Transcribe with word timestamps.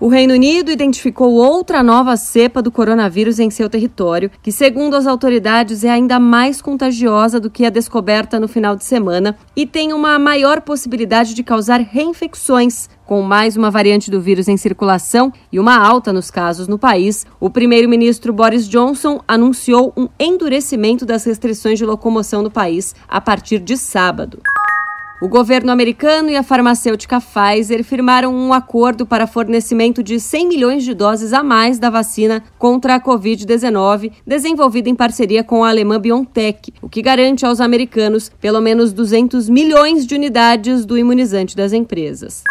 O 0.00 0.08
Reino 0.08 0.32
Unido 0.32 0.70
identificou 0.70 1.34
outra 1.34 1.82
nova 1.82 2.16
cepa 2.16 2.62
do 2.62 2.72
coronavírus 2.72 3.38
em 3.38 3.50
seu 3.50 3.68
território, 3.68 4.30
que, 4.42 4.50
segundo 4.50 4.96
as 4.96 5.06
autoridades, 5.06 5.84
é 5.84 5.90
ainda 5.90 6.18
mais 6.18 6.62
contagiosa 6.62 7.38
do 7.38 7.50
que 7.50 7.66
a 7.66 7.70
descoberta 7.70 8.40
no 8.40 8.48
final 8.48 8.74
de 8.74 8.82
semana 8.82 9.36
e 9.54 9.66
tem 9.66 9.92
uma 9.92 10.18
maior 10.18 10.62
possibilidade 10.62 11.34
de 11.34 11.42
causar 11.42 11.80
reinfecções. 11.80 12.88
Com 13.04 13.20
mais 13.20 13.58
uma 13.58 13.70
variante 13.70 14.10
do 14.10 14.22
vírus 14.22 14.48
em 14.48 14.56
circulação 14.56 15.30
e 15.52 15.60
uma 15.60 15.76
alta 15.76 16.14
nos 16.14 16.30
casos 16.30 16.66
no 16.66 16.78
país, 16.78 17.26
o 17.38 17.50
primeiro-ministro 17.50 18.32
Boris 18.32 18.66
Johnson 18.66 19.20
anunciou 19.28 19.92
um 19.94 20.08
endurecimento 20.18 21.04
das 21.04 21.24
restrições 21.24 21.78
de 21.78 21.84
locomoção 21.84 22.40
no 22.40 22.50
país 22.50 22.94
a 23.06 23.20
partir 23.20 23.58
de 23.58 23.76
sábado. 23.76 24.40
O 25.22 25.28
governo 25.28 25.70
americano 25.70 26.30
e 26.30 26.36
a 26.36 26.42
farmacêutica 26.42 27.20
Pfizer 27.20 27.84
firmaram 27.84 28.34
um 28.34 28.54
acordo 28.54 29.04
para 29.04 29.26
fornecimento 29.26 30.02
de 30.02 30.18
100 30.18 30.48
milhões 30.48 30.82
de 30.82 30.94
doses 30.94 31.34
a 31.34 31.42
mais 31.42 31.78
da 31.78 31.90
vacina 31.90 32.42
contra 32.58 32.94
a 32.94 33.00
Covid-19, 33.00 34.12
desenvolvida 34.26 34.88
em 34.88 34.94
parceria 34.94 35.44
com 35.44 35.62
a 35.62 35.68
alemã 35.68 36.00
BioNTech, 36.00 36.72
o 36.80 36.88
que 36.88 37.02
garante 37.02 37.44
aos 37.44 37.60
americanos 37.60 38.32
pelo 38.40 38.62
menos 38.62 38.94
200 38.94 39.50
milhões 39.50 40.06
de 40.06 40.14
unidades 40.14 40.86
do 40.86 40.96
imunizante 40.96 41.54
das 41.54 41.74
empresas. 41.74 42.42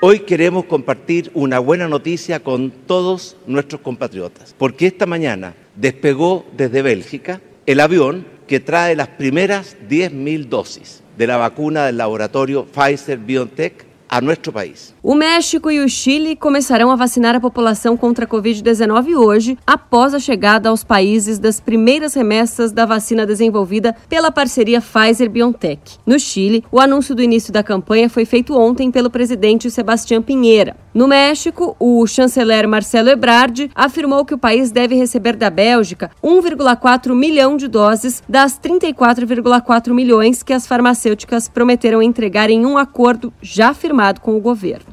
Hoy 0.00 0.18
queremos 0.18 0.64
compartir 0.64 1.30
una 1.34 1.60
buena 1.60 1.86
noticia 1.86 2.40
con 2.40 2.72
todos 2.84 3.36
nuestros 3.46 3.80
compatriotas, 3.80 4.52
porque 4.58 4.86
esta 4.86 5.06
mañana 5.06 5.54
despegó 5.76 6.44
desde 6.56 6.82
Bélgica 6.82 7.40
el 7.64 7.78
avión 7.78 8.26
que 8.48 8.58
trae 8.58 8.96
las 8.96 9.06
primeras 9.06 9.76
10.000 9.88 10.48
dosis 10.48 11.02
de 11.16 11.26
la 11.26 11.36
vacuna 11.36 11.86
del 11.86 11.96
laboratorio 11.96 12.64
Pfizer 12.64 13.18
BioNTech 13.18 13.92
a 14.12 14.20
nosso 14.20 14.52
país. 14.52 14.94
O 15.02 15.14
México 15.14 15.70
e 15.70 15.80
o 15.80 15.88
Chile 15.88 16.36
começarão 16.36 16.90
a 16.90 16.96
vacinar 16.96 17.34
a 17.34 17.40
população 17.40 17.96
contra 17.96 18.26
a 18.26 18.28
Covid-19 18.28 19.16
hoje, 19.16 19.56
após 19.66 20.12
a 20.12 20.18
chegada 20.18 20.68
aos 20.68 20.84
países 20.84 21.38
das 21.38 21.60
primeiras 21.60 22.12
remessas 22.12 22.72
da 22.72 22.84
vacina 22.84 23.24
desenvolvida 23.24 23.96
pela 24.10 24.30
parceria 24.30 24.82
Pfizer-BioNTech. 24.82 25.96
No 26.04 26.20
Chile, 26.20 26.62
o 26.70 26.78
anúncio 26.78 27.14
do 27.14 27.22
início 27.22 27.50
da 27.50 27.62
campanha 27.62 28.10
foi 28.10 28.26
feito 28.26 28.54
ontem 28.54 28.90
pelo 28.90 29.08
presidente 29.08 29.70
Sebastião 29.70 30.20
Pinheira. 30.20 30.76
No 30.94 31.08
México, 31.08 31.74
o 31.80 32.06
chanceler 32.06 32.68
Marcelo 32.68 33.08
Ebrard 33.08 33.70
afirmou 33.74 34.26
que 34.26 34.34
o 34.34 34.38
país 34.38 34.70
deve 34.70 34.94
receber 34.94 35.36
da 35.36 35.48
Bélgica 35.48 36.10
1,4 36.22 37.14
milhão 37.14 37.56
de 37.56 37.66
doses 37.66 38.22
das 38.28 38.60
34,4 38.60 39.94
milhões 39.94 40.42
que 40.42 40.52
as 40.52 40.66
farmacêuticas 40.66 41.48
prometeram 41.48 42.02
entregar 42.02 42.50
em 42.50 42.66
um 42.66 42.76
acordo 42.76 43.32
já 43.40 43.72
firmado 43.72 44.20
com 44.20 44.36
o 44.36 44.40
governo. 44.40 44.84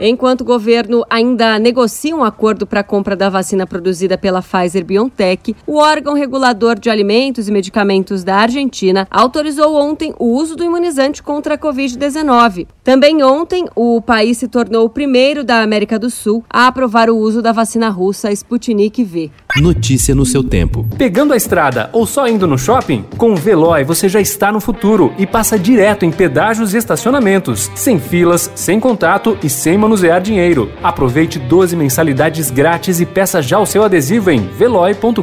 Enquanto 0.00 0.42
o 0.42 0.44
governo 0.44 1.04
ainda 1.10 1.58
negocia 1.58 2.14
um 2.14 2.22
acordo 2.22 2.64
para 2.64 2.80
a 2.80 2.84
compra 2.84 3.16
da 3.16 3.28
vacina 3.28 3.66
produzida 3.66 4.16
pela 4.16 4.40
Pfizer 4.40 4.84
BioNTech, 4.84 5.56
o 5.66 5.78
órgão 5.78 6.14
regulador 6.14 6.78
de 6.78 6.88
alimentos 6.88 7.48
e 7.48 7.52
medicamentos 7.52 8.22
da 8.22 8.36
Argentina 8.36 9.08
autorizou 9.10 9.74
ontem 9.74 10.14
o 10.16 10.26
uso 10.26 10.54
do 10.54 10.62
imunizante 10.62 11.20
contra 11.20 11.54
a 11.54 11.58
Covid-19. 11.58 12.68
Também 12.88 13.22
ontem, 13.22 13.66
o 13.76 14.00
país 14.00 14.38
se 14.38 14.48
tornou 14.48 14.86
o 14.86 14.88
primeiro 14.88 15.44
da 15.44 15.60
América 15.60 15.98
do 15.98 16.08
Sul 16.08 16.42
a 16.48 16.66
aprovar 16.68 17.10
o 17.10 17.18
uso 17.18 17.42
da 17.42 17.52
vacina 17.52 17.90
russa 17.90 18.32
Sputnik 18.32 19.04
V. 19.04 19.30
Notícia 19.60 20.14
no 20.14 20.24
seu 20.24 20.42
tempo. 20.42 20.86
Pegando 20.96 21.34
a 21.34 21.36
estrada 21.36 21.90
ou 21.92 22.06
só 22.06 22.26
indo 22.26 22.46
no 22.46 22.56
shopping? 22.56 23.04
Com 23.18 23.32
o 23.32 23.36
Veloy 23.36 23.84
você 23.84 24.08
já 24.08 24.22
está 24.22 24.50
no 24.50 24.58
futuro 24.58 25.12
e 25.18 25.26
passa 25.26 25.58
direto 25.58 26.06
em 26.06 26.10
pedágios 26.10 26.72
e 26.72 26.78
estacionamentos, 26.78 27.70
sem 27.74 28.00
filas, 28.00 28.50
sem 28.54 28.80
contato 28.80 29.36
e 29.42 29.50
sem 29.50 29.76
manusear 29.76 30.22
dinheiro. 30.22 30.72
Aproveite 30.82 31.38
12 31.38 31.76
mensalidades 31.76 32.50
grátis 32.50 33.02
e 33.02 33.04
peça 33.04 33.42
já 33.42 33.58
o 33.58 33.66
seu 33.66 33.82
adesivo 33.82 34.30
em 34.30 34.40
veloy.com.br. 34.40 35.20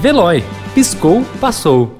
Veloy, 0.00 0.44
piscou, 0.72 1.24
passou. 1.40 1.97